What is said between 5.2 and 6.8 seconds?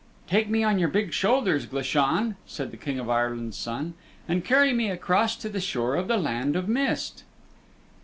to the shore of the Land of